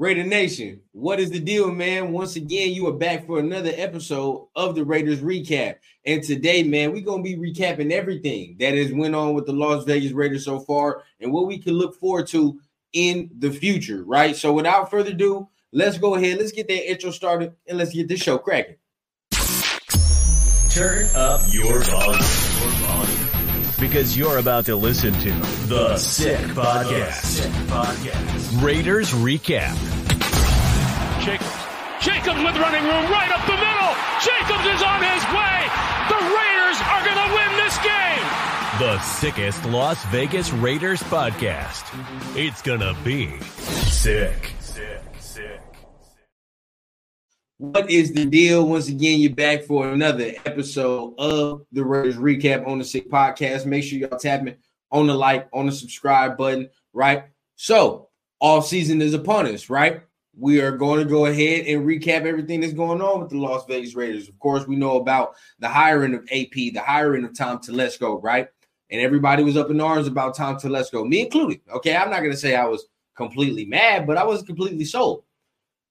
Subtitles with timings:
[0.00, 2.10] Raider Nation, what is the deal, man?
[2.10, 5.74] Once again, you are back for another episode of the Raiders recap.
[6.06, 9.84] And today, man, we're gonna be recapping everything that has went on with the Las
[9.84, 12.58] Vegas Raiders so far and what we can look forward to
[12.94, 14.34] in the future, right?
[14.34, 18.08] So, without further ado, let's go ahead, let's get that intro started, and let's get
[18.08, 18.76] this show cracking.
[20.70, 22.49] Turn up your volume.
[23.80, 25.30] Because you're about to listen to
[25.66, 27.46] The Sick Podcast.
[27.66, 28.62] Podcast.
[28.62, 29.74] Raiders Recap.
[31.24, 31.48] Jacobs.
[32.04, 33.92] Jacobs with running room right up the middle.
[34.20, 35.56] Jacobs is on his way.
[36.12, 38.24] The Raiders are going to win this game.
[38.78, 41.84] The sickest Las Vegas Raiders podcast.
[42.36, 43.38] It's going to be.
[43.40, 45.00] Sick, sick.
[47.60, 48.66] What is the deal?
[48.66, 53.66] Once again, you're back for another episode of the Raiders Recap on the Sick Podcast.
[53.66, 54.56] Make sure y'all tapping
[54.90, 57.24] on the like, on the subscribe button, right?
[57.56, 58.08] So,
[58.40, 60.00] all season is upon us, right?
[60.34, 63.66] We are going to go ahead and recap everything that's going on with the Las
[63.68, 64.26] Vegas Raiders.
[64.26, 68.48] Of course, we know about the hiring of AP, the hiring of Tom Telesco, right?
[68.88, 71.60] And everybody was up in arms about Tom Telesco, me included.
[71.74, 75.24] Okay, I'm not going to say I was completely mad, but I was completely sold.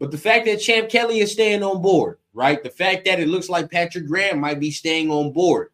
[0.00, 2.62] But the fact that Champ Kelly is staying on board, right?
[2.62, 5.70] The fact that it looks like Patrick Graham might be staying on board,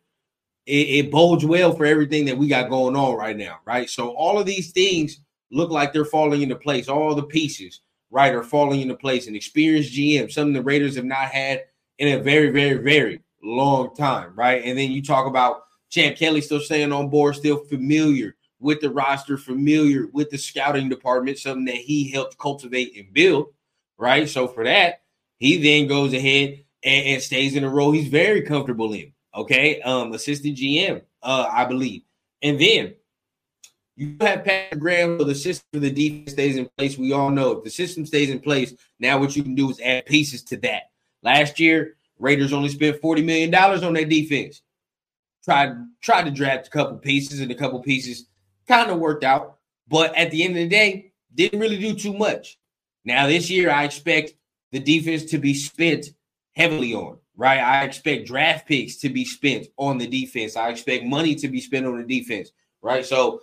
[0.66, 3.88] it, it, bodes well for everything that we got going on right now, right?
[3.88, 6.88] So all of these things look like they're falling into place.
[6.88, 9.26] All the pieces, right, are falling into place.
[9.26, 11.64] An experienced GM, something the Raiders have not had
[11.98, 14.62] in a very, very, very long time, right?
[14.64, 18.91] And then you talk about Champ Kelly still staying on board, still familiar with the
[18.91, 23.46] roster, familiar with the scouting department, something that he helped cultivate and build
[24.01, 24.29] right?
[24.29, 25.03] So for that,
[25.39, 29.12] he then goes ahead and, and stays in a role he's very comfortable in.
[29.34, 32.03] Okay, um, assistant GM, uh, I believe,
[32.43, 32.95] and then
[33.95, 36.98] you have Patrick Graham, so the system for the defense stays in place.
[36.98, 39.78] We all know if the system stays in place, now what you can do is
[39.81, 40.84] add pieces to that.
[41.23, 44.62] Last year, Raiders only spent $40 million on their defense.
[45.45, 48.27] Tried, tried to draft a couple pieces, and a couple pieces
[48.66, 49.59] kind of worked out.
[49.87, 52.59] But at the end of the day, didn't really do too much.
[53.05, 54.34] Now, this year, I expect
[54.72, 56.06] the defense to be spent
[56.55, 57.59] heavily on, right?
[57.59, 60.56] I expect draft picks to be spent on the defense.
[60.56, 62.50] I expect money to be spent on the defense,
[62.83, 63.05] right?
[63.05, 63.41] So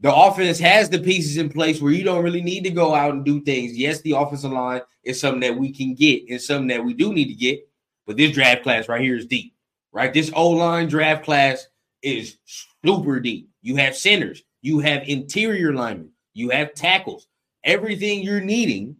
[0.00, 3.12] the offense has the pieces in place where you don't really need to go out
[3.12, 3.76] and do things.
[3.76, 7.12] Yes, the offensive line is something that we can get and something that we do
[7.12, 7.68] need to get,
[8.06, 9.54] but this draft class right here is deep,
[9.92, 10.12] right?
[10.12, 11.66] This O line draft class
[12.02, 12.38] is
[12.82, 13.50] super deep.
[13.62, 17.26] You have centers, you have interior linemen, you have tackles,
[17.64, 18.96] everything you're needing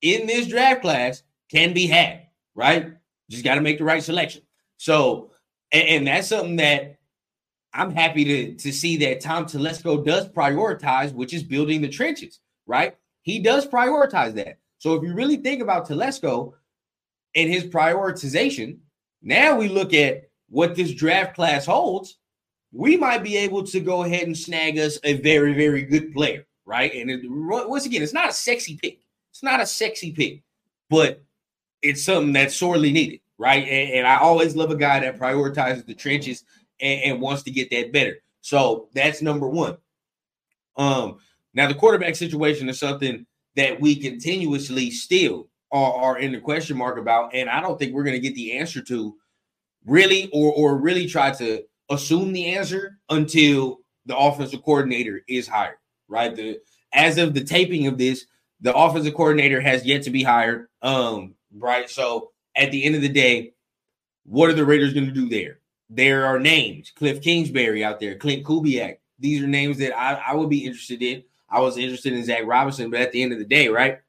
[0.00, 2.92] in this draft class can be had, right?
[3.30, 4.42] Just got to make the right selection.
[4.76, 5.30] So,
[5.70, 6.98] and, and, that's something that
[7.72, 12.40] I'm happy to, to see that Tom Telesco does prioritize, which is building the trenches,
[12.66, 12.96] right?
[13.22, 14.58] He does prioritize that.
[14.78, 16.54] So if you really think about Telesco
[17.34, 18.78] and his prioritization,
[19.22, 22.18] now we look at what this draft class holds.
[22.72, 26.46] We might be able to go ahead and snag us a very, very good player,
[26.64, 26.92] right?
[26.94, 29.00] And it, once again, it's not a sexy pick.
[29.30, 30.42] It's not a sexy pick,
[30.90, 31.22] but
[31.80, 33.66] it's something that's sorely needed, right?
[33.66, 36.44] And, and I always love a guy that prioritizes the trenches
[36.80, 38.16] and, and wants to get that better.
[38.40, 39.76] So that's number one.
[40.76, 41.18] Um,
[41.54, 46.76] now the quarterback situation is something that we continuously still are, are in the question
[46.76, 49.14] mark about, and I don't think we're going to get the answer to
[49.86, 55.76] really, or or really try to assume the answer until the offensive coordinator is hired.
[56.12, 56.36] Right.
[56.36, 56.60] The
[56.92, 58.26] as of the taping of this,
[58.60, 60.68] the offensive coordinator has yet to be hired.
[60.82, 61.88] Um, right.
[61.88, 63.54] So at the end of the day,
[64.24, 65.58] what are the Raiders going to do there?
[65.88, 68.98] There are names: Cliff Kingsbury out there, Klint Kubiak.
[69.18, 71.24] These are names that I, I would be interested in.
[71.48, 74.00] I was interested in Zach Robinson, but at the end of the day, right?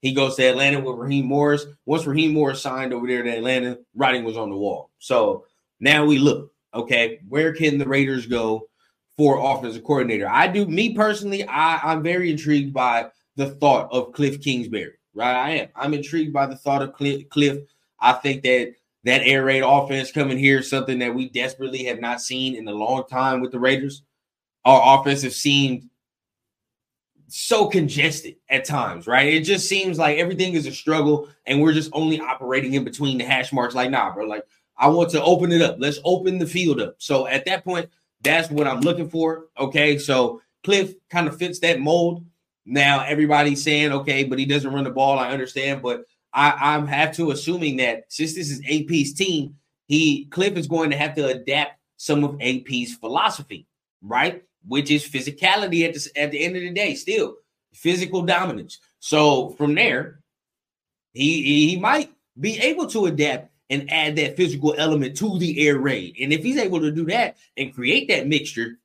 [0.00, 1.64] He goes to Atlanta with Raheem Morris.
[1.84, 4.90] Once Raheem Morris signed over there to Atlanta, writing was on the wall.
[4.98, 5.46] So
[5.80, 8.68] now we look, okay, where can the Raiders go
[9.16, 10.28] for offensive coordinator?
[10.28, 15.34] I do, me personally, I, I'm very intrigued by the thought of Cliff Kingsbury, right?
[15.34, 15.68] I am.
[15.76, 17.28] I'm intrigued by the thought of Cliff.
[17.28, 17.58] Cliff.
[18.00, 18.74] I think that
[19.04, 22.66] that air raid offense coming here is something that we desperately have not seen in
[22.66, 24.02] a long time with the Raiders.
[24.64, 25.88] Our offense has seemed
[27.28, 29.32] so congested at times, right?
[29.32, 33.18] It just seems like everything is a struggle and we're just only operating in between
[33.18, 33.74] the hash marks.
[33.74, 34.42] Like, nah, bro, like
[34.76, 35.76] I want to open it up.
[35.78, 36.96] Let's open the field up.
[36.98, 37.88] So at that point,
[38.22, 39.46] that's what I'm looking for.
[39.58, 39.98] Okay.
[39.98, 42.24] So Cliff kind of fits that mold.
[42.64, 45.18] Now everybody's saying, okay, but he doesn't run the ball.
[45.18, 50.26] I understand, but I, I have to assuming that since this is AP's team, he
[50.26, 53.66] Cliff is going to have to adapt some of AP's philosophy,
[54.02, 54.42] right?
[54.66, 57.36] Which is physicality at the, at the end of the day, still
[57.72, 58.80] physical dominance.
[58.98, 60.20] So from there,
[61.12, 65.78] he he might be able to adapt and add that physical element to the air
[65.78, 66.16] raid.
[66.20, 68.78] And if he's able to do that and create that mixture,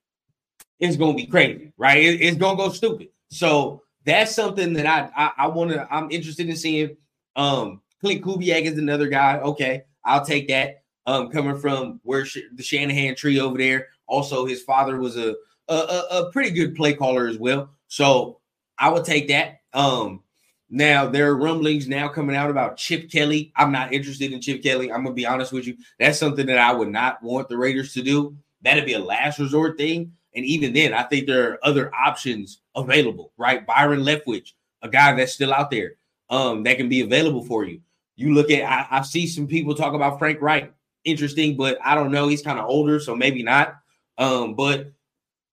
[0.80, 2.04] it's gonna be crazy, right?
[2.04, 3.10] It, it's gonna go stupid.
[3.30, 5.88] So that's something that I I, I want to.
[5.94, 6.98] I'm interested in seeing.
[7.36, 9.38] Um, Klint Kubiak is another guy.
[9.40, 10.84] Okay, I'll take that.
[11.06, 13.88] Um, coming from where Sh- the Shanahan tree over there.
[14.08, 15.36] Also, his father was a,
[15.68, 15.74] a
[16.12, 17.70] a pretty good play caller as well.
[17.88, 18.40] So
[18.78, 19.62] I would take that.
[19.74, 20.24] Um,
[20.72, 23.52] now there are rumblings now coming out about Chip Kelly.
[23.58, 24.92] I'm not interested in Chip Kelly.
[24.92, 25.76] I'm gonna be honest with you.
[26.00, 28.38] That's something that I would not want the Raiders to do.
[28.62, 30.14] That'd be a last resort thing.
[30.34, 33.66] And even then, I think there are other options available, right?
[33.68, 35.96] Byron Leftwich, a guy that's still out there,
[36.30, 37.82] um, that can be available for you.
[38.16, 40.72] You look at, I, I see some people talk about Frank Reich.
[41.04, 42.28] interesting, but I don't know.
[42.28, 43.76] He's kind of older, so maybe not.
[44.18, 44.92] Um, but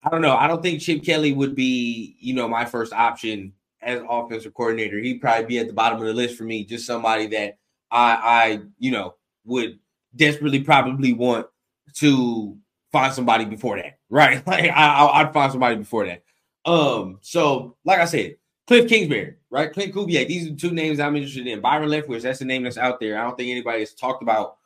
[0.03, 0.37] I don't know.
[0.37, 4.99] I don't think Chip Kelly would be, you know, my first option as offensive coordinator.
[4.99, 6.65] He'd probably be at the bottom of the list for me.
[6.65, 7.59] Just somebody that
[7.91, 9.15] I, I, you know,
[9.45, 9.79] would
[10.15, 11.47] desperately probably want
[11.95, 12.57] to
[12.93, 14.47] find somebody before that, right?
[14.47, 16.23] Like I, would find somebody before that.
[16.65, 18.37] Um, so like I said,
[18.67, 19.73] Cliff Kingsbury, right?
[19.73, 20.29] Klint Kubiak.
[20.29, 21.61] These are two names I'm interested in.
[21.61, 23.19] Byron Leftwich, that's the name that's out there.
[23.19, 24.59] I don't think anybody has talked about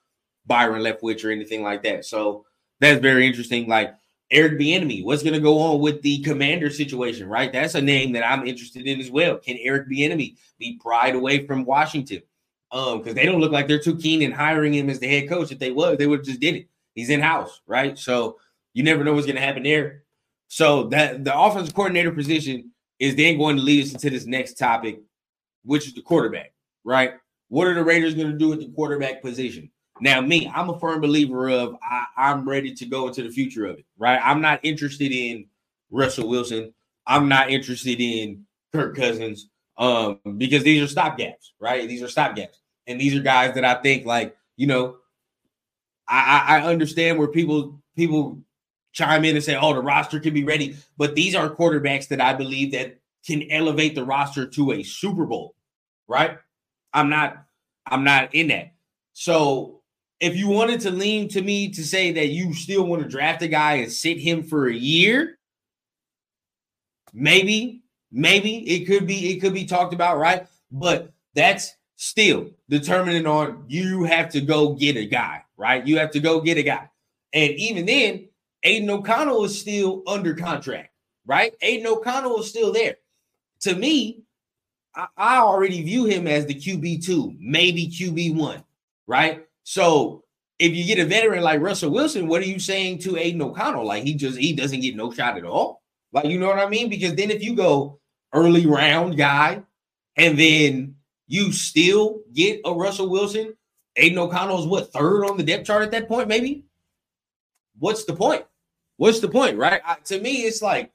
[0.46, 2.04] Byron Leftwich or anything like that.
[2.04, 2.44] So
[2.80, 3.68] that's very interesting.
[3.68, 3.94] Like
[4.32, 7.52] Eric Bieniemy, what's going to go on with the commander situation, right?
[7.52, 9.36] That's a name that I'm interested in as well.
[9.36, 12.22] Can Eric Bieniemy be pried away from Washington?
[12.72, 15.28] Um, because they don't look like they're too keen in hiring him as the head
[15.28, 15.52] coach.
[15.52, 16.68] If they was, they would just did it.
[16.94, 17.98] He's in house, right?
[17.98, 18.38] So
[18.72, 20.04] you never know what's going to happen there.
[20.48, 24.54] So that the offensive coordinator position is then going to lead us into this next
[24.54, 25.00] topic,
[25.64, 26.54] which is the quarterback,
[26.84, 27.14] right?
[27.48, 29.70] What are the Raiders going to do with the quarterback position?
[30.02, 33.66] Now, me, I'm a firm believer of I, I'm ready to go into the future
[33.66, 34.20] of it, right?
[34.22, 35.46] I'm not interested in
[35.90, 36.74] Russell Wilson.
[37.06, 41.88] I'm not interested in Kirk Cousins um, because these are stopgaps, right?
[41.88, 42.58] These are stopgaps.
[42.88, 44.98] And these are guys that I think, like, you know,
[46.08, 48.42] I, I understand where people people
[48.92, 52.20] chime in and say, "Oh, the roster can be ready," but these are quarterbacks that
[52.20, 55.54] I believe that can elevate the roster to a Super Bowl,
[56.08, 56.38] right?
[56.94, 57.44] I'm not,
[57.86, 58.74] I'm not in that.
[59.14, 59.81] So
[60.22, 63.42] if you wanted to lean to me to say that you still want to draft
[63.42, 65.36] a guy and sit him for a year,
[67.12, 67.82] maybe,
[68.12, 70.46] maybe it could be, it could be talked about, right?
[70.70, 75.84] But that's still determining on you have to go get a guy, right?
[75.84, 76.88] You have to go get a guy.
[77.32, 78.28] And even then,
[78.62, 80.90] Aidan O'Connell is still under contract,
[81.26, 81.52] right?
[81.60, 82.94] Aidan O'Connell is still there.
[83.62, 84.22] To me,
[84.94, 88.62] I, I already view him as the QB2, maybe QB1,
[89.08, 89.46] right?
[89.64, 90.24] So
[90.58, 93.86] if you get a veteran like Russell Wilson, what are you saying to Aidan O'Connell?
[93.86, 95.82] Like he just he doesn't get no shot at all.
[96.12, 96.88] Like you know what I mean?
[96.88, 98.00] Because then if you go
[98.32, 99.62] early round guy
[100.16, 100.94] and then
[101.26, 103.54] you still get a Russell Wilson.
[103.96, 106.64] Aidan O'Connell is what third on the depth chart at that point, maybe.
[107.78, 108.44] What's the point?
[108.96, 109.80] What's the point, right?
[109.84, 110.90] I, to me, it's like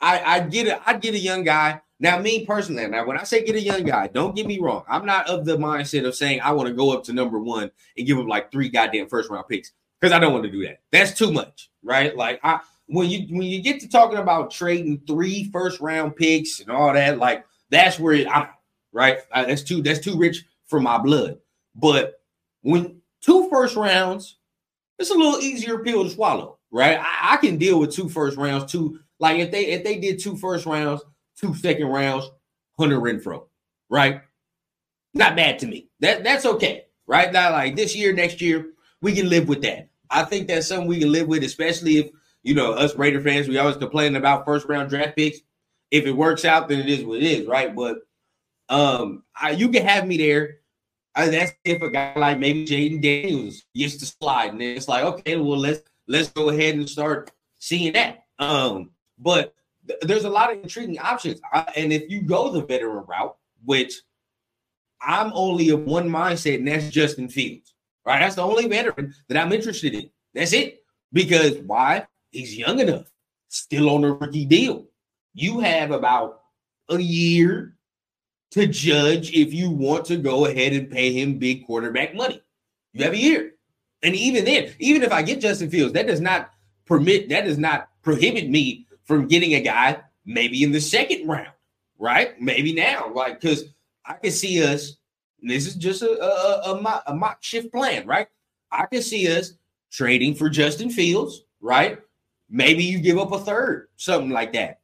[0.00, 0.80] I, I get it.
[0.84, 1.80] I get a young guy.
[2.00, 4.84] Now, me personally, now when I say get a young guy, don't get me wrong.
[4.88, 7.70] I'm not of the mindset of saying I want to go up to number one
[7.96, 10.64] and give him like three goddamn first round picks because I don't want to do
[10.64, 10.80] that.
[10.90, 12.16] That's too much, right?
[12.16, 16.60] Like I when you when you get to talking about trading three first round picks
[16.60, 18.48] and all that, like that's where I'm
[18.94, 19.18] right?
[19.30, 21.38] Uh, that's too that's too rich for my blood.
[21.74, 22.20] But
[22.62, 24.38] when two first rounds,
[24.98, 26.98] it's a little easier pill to swallow, right?
[26.98, 30.20] I, I, can deal with two first rounds, two like if they if they did
[30.20, 31.02] two first rounds,
[31.40, 32.30] two second rounds,
[32.78, 33.46] Hunter Renfrow,
[33.88, 34.22] right?
[35.12, 35.88] Not bad to me.
[36.00, 37.32] That that's okay, right?
[37.32, 39.88] Now, like this year, next year, we can live with that.
[40.10, 42.10] I think that's something we can live with, especially if
[42.42, 43.48] you know us Raider fans.
[43.48, 45.38] We always complain about first round draft picks.
[45.90, 47.74] If it works out, then it is what it is, right?
[47.74, 47.98] But
[48.68, 50.58] um, I, you can have me there.
[51.14, 55.04] I, that's if a guy like maybe Jayden Daniels used to slide, and it's like,
[55.04, 58.24] okay, well let's let's go ahead and start seeing that.
[58.38, 59.54] Um, but
[59.86, 63.36] th- there's a lot of intriguing options, I, and if you go the veteran route,
[63.64, 63.94] which
[65.00, 67.74] I'm only of one mindset, and that's Justin Fields.
[68.06, 70.10] Right, that's the only veteran that I'm interested in.
[70.34, 70.82] That's it.
[71.12, 72.06] Because why?
[72.30, 73.10] He's young enough,
[73.48, 74.86] still on a rookie deal.
[75.32, 76.40] You have about
[76.90, 77.76] a year
[78.50, 82.42] to judge if you want to go ahead and pay him big quarterback money.
[82.92, 83.52] You have a year.
[84.02, 86.50] And even then, even if I get Justin Fields, that does not
[86.84, 91.52] permit, that does not prohibit me from getting a guy maybe in the second round,
[91.98, 92.40] right?
[92.40, 93.64] Maybe now, like, because
[94.06, 94.96] I can see us,
[95.42, 98.28] this is just a, a, a, mock, a mock shift plan, right?
[98.70, 99.52] I can see us
[99.90, 101.98] trading for Justin Fields, right?
[102.48, 104.80] Maybe you give up a third, something like that.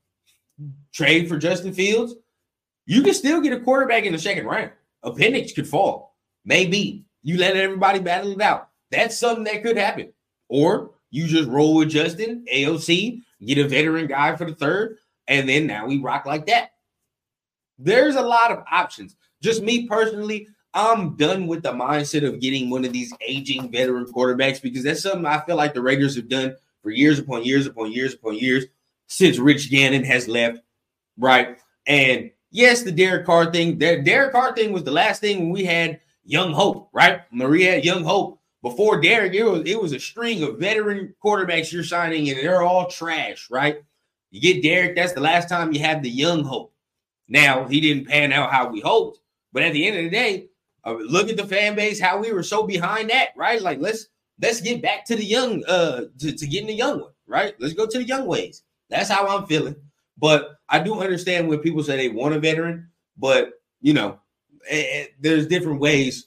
[0.92, 2.14] Trade for Justin Fields,
[2.86, 4.70] You can still get a quarterback in the second round.
[5.02, 6.16] Appendix could fall.
[6.44, 8.68] Maybe you let everybody battle it out.
[8.90, 10.12] That's something that could happen.
[10.48, 15.49] Or you just roll with Justin, AOC, get a veteran guy for the third, and
[15.49, 16.70] then now we rock like that.
[17.78, 19.16] There's a lot of options.
[19.42, 24.06] Just me personally, I'm done with the mindset of getting one of these aging veteran
[24.06, 27.66] quarterbacks because that's something I feel like the Raiders have done for years upon years
[27.66, 28.66] upon years upon years
[29.06, 30.61] since Rich Gannon has left,
[31.18, 31.59] right?
[31.87, 35.50] And yes, the Derek Carr thing, the Derek Carr thing was the last thing when
[35.50, 37.23] we had young hope, right?
[37.32, 38.39] Maria young hope.
[38.62, 42.62] Before Derek, it was it was a string of veteran quarterbacks you're signing, and they're
[42.62, 43.82] all trash, right?
[44.30, 46.72] You get Derek, that's the last time you have the young hope.
[47.28, 49.20] Now he didn't pan out how we hoped,
[49.52, 50.48] but at the end of the day,
[50.84, 53.62] uh, look at the fan base, how we were so behind that, right?
[53.62, 54.06] Like let's
[54.40, 57.54] let's get back to the young, uh, to, to getting the young one, right?
[57.58, 58.62] Let's go to the young ways.
[58.88, 59.76] That's how I'm feeling.
[60.18, 64.20] But I do understand when people say they want a veteran, but you know,
[64.70, 66.26] it, eh, it, eh, there's different ways.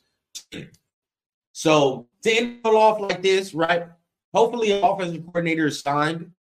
[1.54, 3.88] So to end it off like this, right?
[4.34, 6.32] Hopefully, an offensive coordinator is signed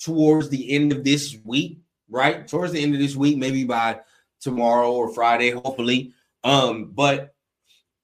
[0.00, 2.46] towards the end of this week, right?
[2.46, 4.00] Towards the end of this week, maybe by
[4.40, 6.12] tomorrow or Friday, hopefully.
[6.42, 7.34] Um, but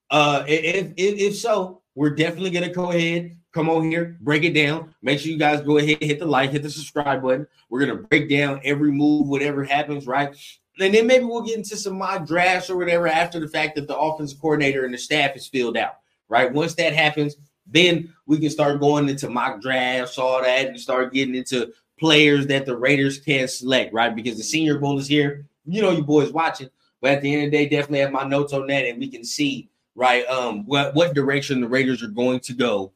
[0.09, 4.53] uh, if, if, if so, we're definitely gonna go ahead, come on here, break it
[4.53, 4.93] down.
[5.01, 7.47] Make sure you guys go ahead, hit the like, hit the subscribe button.
[7.69, 10.29] We're gonna break down every move, whatever happens, right?
[10.79, 13.87] And then maybe we'll get into some mock drafts or whatever after the fact that
[13.87, 15.95] the offensive coordinator and the staff is filled out,
[16.29, 16.51] right?
[16.51, 21.13] Once that happens, then we can start going into mock drafts, all that, and start
[21.13, 24.15] getting into players that the Raiders can select, right?
[24.15, 25.45] Because the Senior Bowl is here.
[25.65, 26.69] You know, you boys watching.
[27.01, 29.07] But at the end of the day, definitely have my notes on that, and we
[29.09, 32.93] can see right um what what direction the Raiders are going to go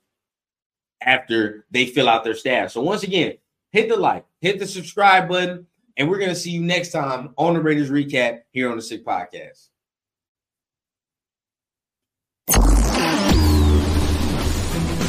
[1.02, 2.72] after they fill out their staff.
[2.72, 3.34] So once again,
[3.72, 7.54] hit the like, hit the subscribe button, and we're gonna see you next time on
[7.54, 9.70] the Raiders recap here on the Sick Podcast.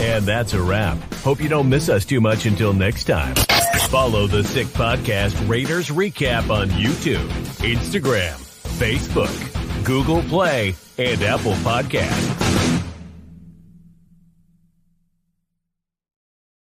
[0.02, 0.99] And that's a wrap.
[1.23, 3.37] Hope you don't miss us too much until next time.
[3.88, 7.28] Follow the Sick Podcast Raiders recap on YouTube,
[7.61, 8.35] Instagram,
[8.78, 12.81] Facebook, Google Play, and Apple Podcast.